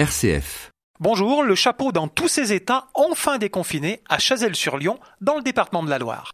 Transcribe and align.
RCF. 0.00 0.70
Bonjour, 0.98 1.42
le 1.42 1.54
chapeau 1.54 1.92
dans 1.92 2.08
tous 2.08 2.26
ses 2.26 2.54
états, 2.54 2.86
enfin 2.94 3.36
déconfiné 3.36 4.00
à 4.08 4.18
Chazelles-sur-Lyon, 4.18 4.98
dans 5.20 5.36
le 5.36 5.42
département 5.42 5.82
de 5.82 5.90
la 5.90 5.98
Loire. 5.98 6.32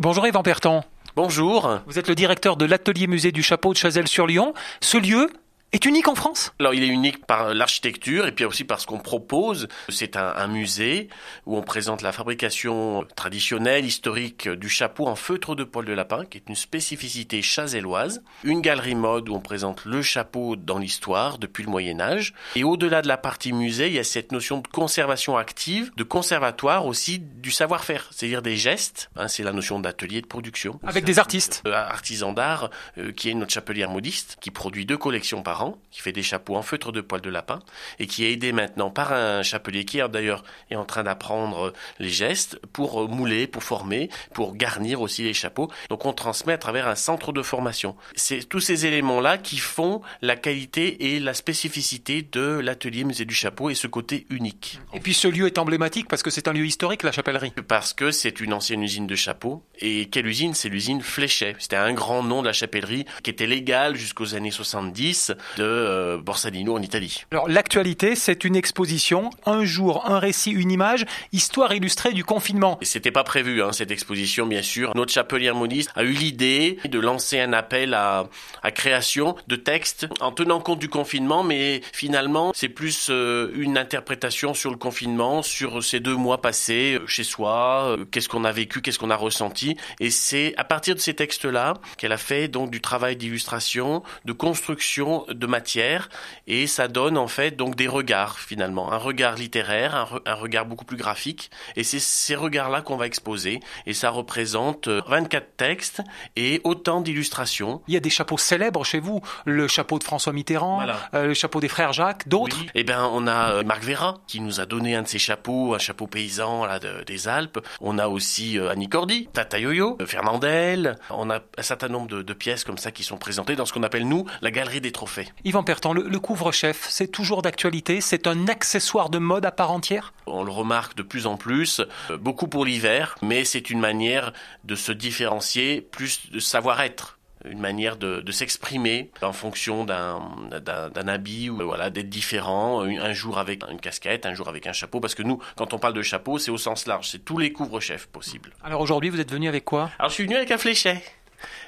Bonjour 0.00 0.26
Yvan 0.26 0.42
Perton. 0.42 0.82
Bonjour. 1.14 1.78
Vous 1.86 2.00
êtes 2.00 2.08
le 2.08 2.16
directeur 2.16 2.56
de 2.56 2.64
l'atelier 2.64 3.06
musée 3.06 3.30
du 3.30 3.44
chapeau 3.44 3.72
de 3.72 3.78
Chazelles-sur-Lyon. 3.78 4.52
Ce 4.80 4.98
lieu 4.98 5.30
est 5.76 5.84
unique 5.84 6.08
en 6.08 6.14
France? 6.14 6.52
Alors 6.58 6.74
il 6.74 6.82
est 6.82 6.88
unique 6.88 7.26
par 7.26 7.54
l'architecture 7.54 8.26
et 8.26 8.32
puis 8.32 8.44
aussi 8.44 8.64
par 8.64 8.80
ce 8.80 8.86
qu'on 8.86 8.98
propose. 8.98 9.68
C'est 9.88 10.16
un, 10.16 10.32
un, 10.36 10.46
musée 10.46 11.08
où 11.44 11.56
on 11.56 11.62
présente 11.62 12.02
la 12.02 12.12
fabrication 12.12 13.04
traditionnelle, 13.14 13.84
historique 13.84 14.48
du 14.48 14.68
chapeau 14.68 15.06
en 15.06 15.16
feutre 15.16 15.54
de 15.54 15.64
poil 15.64 15.84
de 15.84 15.92
lapin, 15.92 16.24
qui 16.24 16.38
est 16.38 16.48
une 16.48 16.54
spécificité 16.54 17.42
chazelloise. 17.42 18.22
Une 18.42 18.62
galerie 18.62 18.94
mode 18.94 19.28
où 19.28 19.34
on 19.34 19.40
présente 19.40 19.84
le 19.84 20.00
chapeau 20.02 20.56
dans 20.56 20.78
l'histoire 20.78 21.38
depuis 21.38 21.62
le 21.62 21.70
Moyen 21.70 22.00
Âge. 22.00 22.32
Et 22.54 22.64
au-delà 22.64 23.02
de 23.02 23.08
la 23.08 23.18
partie 23.18 23.52
musée, 23.52 23.88
il 23.88 23.94
y 23.94 23.98
a 23.98 24.04
cette 24.04 24.32
notion 24.32 24.58
de 24.58 24.68
conservation 24.68 25.36
active, 25.36 25.92
de 25.96 26.04
conservatoire 26.04 26.86
aussi 26.86 27.18
du 27.18 27.50
savoir-faire, 27.50 28.08
c'est-à-dire 28.12 28.40
des 28.40 28.56
gestes. 28.56 29.10
Hein, 29.16 29.28
c'est 29.28 29.42
la 29.42 29.52
notion 29.52 29.78
d'atelier 29.78 30.22
de 30.22 30.26
production. 30.26 30.80
Avec 30.86 31.04
des 31.04 31.18
artistes. 31.18 31.62
Artisan 31.66 32.32
d'art, 32.32 32.70
euh, 32.96 33.12
qui 33.12 33.28
est 33.28 33.34
notre 33.34 33.52
chapelière 33.52 33.90
modiste, 33.90 34.38
qui 34.40 34.50
produit 34.50 34.86
deux 34.86 34.96
collections 34.96 35.42
par 35.42 35.64
an, 35.64 35.65
qui 35.90 36.00
fait 36.00 36.12
des 36.12 36.22
chapeaux 36.22 36.56
en 36.56 36.62
feutre 36.62 36.92
de 36.92 37.00
poil 37.00 37.20
de 37.20 37.30
lapin 37.30 37.60
et 37.98 38.06
qui 38.06 38.24
est 38.24 38.32
aidé 38.32 38.52
maintenant 38.52 38.90
par 38.90 39.12
un 39.12 39.42
chapelier 39.42 39.84
qui 39.84 39.98
d'ailleurs 40.10 40.44
est 40.70 40.76
en 40.76 40.84
train 40.84 41.04
d'apprendre 41.04 41.72
les 41.98 42.10
gestes 42.10 42.60
pour 42.72 43.08
mouler, 43.08 43.46
pour 43.46 43.62
former, 43.62 44.10
pour 44.34 44.54
garnir 44.56 45.00
aussi 45.00 45.22
les 45.22 45.34
chapeaux. 45.34 45.70
Donc 45.88 46.04
on 46.04 46.12
transmet 46.12 46.52
à 46.52 46.58
travers 46.58 46.88
un 46.88 46.94
centre 46.94 47.32
de 47.32 47.42
formation. 47.42 47.96
C'est 48.14 48.48
tous 48.48 48.60
ces 48.60 48.86
éléments-là 48.86 49.38
qui 49.38 49.58
font 49.58 50.02
la 50.22 50.36
qualité 50.36 51.14
et 51.14 51.20
la 51.20 51.34
spécificité 51.34 52.22
de 52.22 52.58
l'atelier 52.58 53.04
musée 53.04 53.24
du 53.24 53.34
chapeau 53.34 53.70
et 53.70 53.74
ce 53.74 53.86
côté 53.86 54.26
unique. 54.30 54.80
Et 54.94 55.00
puis 55.00 55.14
ce 55.14 55.28
lieu 55.28 55.46
est 55.46 55.58
emblématique 55.58 56.08
parce 56.08 56.22
que 56.22 56.30
c'est 56.30 56.48
un 56.48 56.52
lieu 56.52 56.66
historique, 56.66 57.02
la 57.02 57.12
chapellerie. 57.12 57.52
Parce 57.68 57.92
que 57.92 58.10
c'est 58.10 58.40
une 58.40 58.52
ancienne 58.52 58.82
usine 58.82 59.06
de 59.06 59.14
chapeaux. 59.14 59.62
Et 59.78 60.06
quelle 60.06 60.26
usine? 60.26 60.54
C'est 60.54 60.68
l'usine 60.68 61.00
Fléchet. 61.02 61.56
C'était 61.58 61.76
un 61.76 61.92
grand 61.92 62.22
nom 62.22 62.42
de 62.42 62.46
la 62.46 62.52
chapellerie 62.52 63.04
qui 63.22 63.30
était 63.30 63.46
légal 63.46 63.96
jusqu'aux 63.96 64.34
années 64.34 64.50
70 64.50 65.32
de 65.56 65.64
euh, 65.64 66.18
Borsalino 66.18 66.74
en 66.74 66.82
Italie. 66.82 67.24
Alors 67.30 67.48
l'actualité, 67.48 68.14
c'est 68.16 68.44
une 68.44 68.56
exposition, 68.56 69.30
un 69.44 69.64
jour, 69.64 70.04
un 70.06 70.18
récit, 70.18 70.50
une 70.50 70.70
image, 70.70 71.06
histoire 71.32 71.74
illustrée 71.74 72.12
du 72.12 72.24
confinement. 72.24 72.78
Et 72.80 72.84
c'était 72.84 73.10
pas 73.10 73.24
prévu 73.24 73.62
hein, 73.62 73.72
cette 73.72 73.90
exposition, 73.90 74.46
bien 74.46 74.62
sûr. 74.62 74.92
Notre 74.94 75.12
chapelière 75.12 75.54
modiste 75.54 75.90
a 75.94 76.02
eu 76.02 76.12
l'idée 76.12 76.78
de 76.84 76.98
lancer 76.98 77.40
un 77.40 77.52
appel 77.52 77.94
à, 77.94 78.28
à, 78.62 78.70
création 78.70 79.36
de 79.48 79.56
textes 79.56 80.06
en 80.20 80.32
tenant 80.32 80.60
compte 80.60 80.78
du 80.78 80.88
confinement, 80.88 81.42
mais 81.42 81.80
finalement 81.92 82.52
c'est 82.54 82.68
plus 82.68 83.08
euh, 83.10 83.50
une 83.54 83.78
interprétation 83.78 84.54
sur 84.54 84.70
le 84.70 84.76
confinement, 84.76 85.42
sur 85.42 85.82
ces 85.82 86.00
deux 86.00 86.16
mois 86.16 86.40
passés 86.40 86.98
euh, 86.98 87.06
chez 87.06 87.24
soi, 87.24 87.96
euh, 87.98 88.04
qu'est-ce 88.10 88.28
qu'on 88.28 88.44
a 88.44 88.52
vécu, 88.52 88.80
qu'est-ce 88.80 88.98
qu'on 88.98 89.10
a 89.10 89.16
ressenti, 89.16 89.76
et 90.00 90.10
c'est 90.10 90.54
à 90.56 90.64
partir 90.64 90.94
de 90.94 91.00
ces 91.00 91.14
textes-là 91.14 91.74
qu'elle 91.98 92.12
a 92.12 92.18
fait 92.18 92.48
donc 92.48 92.70
du 92.70 92.80
travail 92.80 93.16
d'illustration, 93.16 94.02
de 94.24 94.32
construction 94.32 95.24
de 95.38 95.46
matière 95.46 96.08
et 96.46 96.66
ça 96.66 96.88
donne 96.88 97.16
en 97.18 97.28
fait 97.28 97.52
donc 97.52 97.74
des 97.76 97.88
regards 97.88 98.38
finalement, 98.38 98.92
un 98.92 98.96
regard 98.98 99.34
littéraire, 99.36 99.94
un, 99.94 100.04
re 100.04 100.20
un 100.26 100.34
regard 100.34 100.66
beaucoup 100.66 100.84
plus 100.84 100.96
graphique 100.96 101.50
et 101.76 101.84
c'est 101.84 101.98
ces 102.00 102.34
regards-là 102.34 102.82
qu'on 102.82 102.96
va 102.96 103.06
exposer 103.06 103.60
et 103.86 103.92
ça 103.94 104.10
représente 104.10 104.88
24 104.88 105.56
textes 105.56 106.02
et 106.36 106.60
autant 106.64 107.00
d'illustrations. 107.00 107.82
Il 107.88 107.94
y 107.94 107.96
a 107.96 108.00
des 108.00 108.10
chapeaux 108.10 108.38
célèbres 108.38 108.84
chez 108.84 109.00
vous, 109.00 109.20
le 109.44 109.68
chapeau 109.68 109.98
de 109.98 110.04
François 110.04 110.32
Mitterrand, 110.32 110.76
voilà. 110.76 110.98
euh, 111.14 111.26
le 111.26 111.34
chapeau 111.34 111.60
des 111.60 111.68
frères 111.68 111.92
Jacques, 111.92 112.28
d'autres. 112.28 112.56
Oui. 112.60 112.70
Eh 112.74 112.84
ben 112.84 113.08
on 113.12 113.26
a 113.26 113.50
euh, 113.52 113.62
Marc 113.64 113.82
Vera 113.84 114.18
qui 114.26 114.40
nous 114.40 114.60
a 114.60 114.66
donné 114.66 114.94
un 114.94 115.02
de 115.02 115.08
ses 115.08 115.18
chapeaux, 115.18 115.74
un 115.74 115.78
chapeau 115.78 116.06
paysan 116.06 116.64
là 116.64 116.78
de, 116.78 117.04
des 117.04 117.28
Alpes. 117.28 117.58
On 117.80 117.98
a 117.98 118.08
aussi 118.08 118.58
euh, 118.58 118.70
Annie 118.70 118.88
Cordy, 118.88 119.28
Tata 119.32 119.58
Yoyo, 119.58 119.98
Fernandel. 120.06 120.96
On 121.10 121.30
a 121.30 121.40
un 121.58 121.62
certain 121.62 121.88
nombre 121.88 122.08
de, 122.08 122.22
de 122.22 122.32
pièces 122.32 122.64
comme 122.64 122.78
ça 122.78 122.90
qui 122.90 123.02
sont 123.04 123.16
présentées 123.18 123.56
dans 123.56 123.66
ce 123.66 123.72
qu'on 123.72 123.82
appelle 123.82 124.06
nous 124.08 124.26
la 124.42 124.50
galerie 124.50 124.80
des 124.80 124.92
trophées. 124.92 125.25
Yvan 125.44 125.62
Pertan, 125.62 125.92
le, 125.92 126.02
le 126.02 126.18
couvre-chef, 126.20 126.86
c'est 126.88 127.08
toujours 127.08 127.42
d'actualité 127.42 128.00
C'est 128.00 128.26
un 128.26 128.48
accessoire 128.48 129.10
de 129.10 129.18
mode 129.18 129.44
à 129.44 129.50
part 129.50 129.70
entière? 129.70 130.12
On 130.26 130.44
le 130.44 130.52
remarque 130.52 130.96
de 130.96 131.02
plus 131.02 131.26
en 131.26 131.36
plus, 131.36 131.80
euh, 132.10 132.16
beaucoup 132.16 132.48
pour 132.48 132.64
l'hiver, 132.64 133.16
mais 133.22 133.44
c'est 133.44 133.70
une 133.70 133.80
manière 133.80 134.32
de 134.64 134.74
se 134.74 134.92
différencier, 134.92 135.80
plus 135.80 136.30
de 136.30 136.38
savoir-être 136.38 137.18
une 137.44 137.60
manière 137.60 137.96
de, 137.96 138.22
de 138.22 138.32
s'exprimer 138.32 139.10
en 139.22 139.32
fonction 139.32 139.84
d'un 139.84 141.08
habit 141.08 141.48
ou 141.48 141.58
voilà 141.58 141.90
d'être 141.90 142.08
différent 142.08 142.80
un 142.80 143.12
jour 143.12 143.38
avec 143.38 143.62
une 143.70 143.78
casquette 143.78 144.26
un 144.26 144.34
jour 144.34 144.48
avec 144.48 144.66
un 144.66 144.72
chapeau 144.72 144.98
parce 144.98 145.14
que 145.14 145.22
nous 145.22 145.40
quand 145.54 145.72
on 145.72 145.78
parle 145.78 145.94
de 145.94 146.02
chapeau 146.02 146.38
c'est 146.38 146.50
au 146.50 146.58
sens 146.58 146.86
large 146.86 147.08
c'est 147.08 147.24
tous 147.24 147.38
les 147.38 147.52
couvre-chefs 147.52 148.06
possibles. 148.06 148.52
Alors 148.64 148.80
aujourd'hui 148.80 149.10
vous 149.10 149.20
êtes 149.20 149.30
venu 149.30 149.46
avec 149.46 149.64
quoi? 149.64 149.90
Alors 149.98 150.08
je 150.08 150.14
suis 150.14 150.24
venu 150.24 150.34
avec 150.34 150.50
un 150.50 150.58
fléchet 150.58 151.00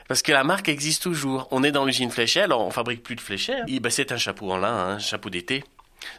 parce 0.09 0.23
que 0.23 0.33
la 0.33 0.43
marque 0.43 0.69
existe 0.69 1.03
toujours. 1.03 1.47
On 1.51 1.63
est 1.63 1.73
dans 1.73 1.85
l'usine 1.85 2.11
Fléchet, 2.11 2.41
alors 2.41 2.67
on 2.67 2.71
fabrique 2.71 3.03
plus 3.03 3.15
de 3.15 3.21
fléchets. 3.21 3.61
Hein. 3.61 3.79
Ben, 3.81 3.91
c'est 3.91 4.11
un 4.11 4.17
chapeau 4.17 4.51
en 4.51 4.57
lin, 4.57 4.73
hein, 4.73 4.95
un 4.95 4.99
chapeau 4.99 5.31
d'été. 5.31 5.63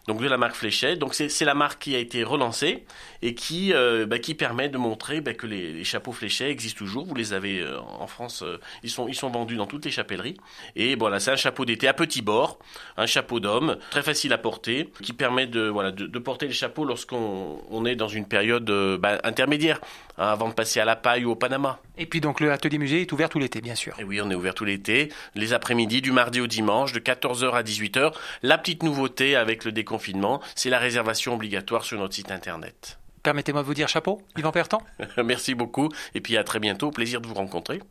Donc 0.08 0.22
de 0.22 0.28
la 0.28 0.38
marque 0.38 0.56
Fléchet. 0.56 0.96
Donc 0.96 1.14
c'est 1.14 1.46
la 1.46 1.54
marque 1.54 1.82
qui 1.82 1.96
a 1.96 2.00
été 2.00 2.24
relancée 2.24 2.86
et 3.22 3.34
qui, 3.34 3.74
bah, 4.08 4.20
qui 4.20 4.36
permet 4.36 4.70
de 4.70 4.78
montrer 4.78 5.22
bah, 5.22 5.34
que 5.34 5.48
les, 5.48 5.84
chapeaux 5.84 6.12
Fléchet 6.12 6.50
existent 6.50 6.78
toujours. 6.78 7.06
Vous 7.06 7.16
les 7.16 7.34
avez 7.34 7.60
euh, 7.60 7.80
en 7.80 8.08
France, 8.08 8.44
euh, 8.44 8.60
ils, 8.84 8.90
sont, 8.90 9.08
ils 9.08 9.16
sont 9.16 9.30
vendus 9.30 9.56
dans 9.56 9.68
toutes 9.68 9.86
les 9.86 9.92
chapelleries. 9.92 10.38
Et 10.76 10.96
voilà, 10.96 11.20
c'est 11.20 11.32
un 11.32 11.36
chapeau 11.36 11.66
d'été 11.66 11.88
à 11.88 11.94
petit 11.94 12.22
bord, 12.22 12.60
un 12.98 13.06
chapeau 13.06 13.40
d'homme, 13.40 13.78
très 13.92 14.04
facile 14.04 14.34
à 14.34 14.38
porter, 14.38 14.90
qui 15.02 15.14
permet 15.14 15.48
de, 15.48 15.68
voilà, 15.68 15.92
de, 15.92 16.20
porter 16.20 16.48
le 16.48 16.54
chapeau 16.54 16.86
lorsqu'on 16.86 17.62
on 17.70 17.86
est 17.86 17.96
dans 17.96 18.08
une 18.08 18.28
période 18.28 18.70
bah, 19.00 19.20
intermédiaire, 19.24 19.80
avant 20.28 20.50
de 20.50 20.54
passer 20.54 20.80
à 20.80 20.86
la 20.86 20.96
paille 20.96 21.26
ou 21.26 21.32
au 21.32 21.36
Panama. 21.36 21.80
Et 21.98 22.06
puis 22.06 22.22
donc 22.22 22.40
le 22.40 22.52
atelier 22.52 22.78
musée 22.78 23.02
est 23.02 23.12
ouvert 23.12 23.30
tout 23.30 23.40
l'été, 23.40 23.62
bien 23.62 23.76
sûr. 23.76 23.96
Et 24.00 24.04
oui, 24.04 24.20
on 24.22 24.30
est 24.30 24.36
ouvert 24.36 24.54
tout 24.54 24.66
l'été, 24.66 25.12
les 25.36 25.54
après-midi, 25.54 26.02
du 26.02 26.12
mardi 26.12 26.42
au 26.42 26.48
dimanche, 26.48 26.94
de 26.94 27.00
14h 27.00 27.52
à 27.52 27.64
18h. 27.64 28.14
La 28.44 28.58
petite 28.58 28.84
nouveauté 28.84 29.36
avec 29.36 29.66
le 29.66 29.72
déconfinement, 29.72 30.42
c'est 30.56 30.70
la 30.70 30.80
réservation 30.80 31.36
obligatoire 31.36 31.84
sur 31.84 31.98
notre 31.98 32.14
site 32.14 32.32
internet. 32.32 33.00
Permettez-moi 33.24 33.62
de 33.62 33.68
vous 33.68 33.74
dire 33.74 33.90
chapeau, 33.90 34.22
Yvan 34.38 34.52
Pertan. 34.52 34.82
Merci 35.24 35.54
beaucoup, 35.54 35.90
et 36.14 36.22
puis 36.22 36.38
à 36.38 36.44
très 36.44 36.60
bientôt, 36.60 36.92
plaisir 36.92 37.22
de 37.22 37.28
vous 37.28 37.34
rencontrer. 37.34 37.82